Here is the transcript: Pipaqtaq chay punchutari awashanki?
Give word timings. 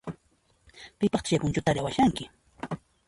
Pipaqtaq 0.97 1.23
chay 1.27 1.41
punchutari 1.41 1.79
awashanki? 1.81 2.23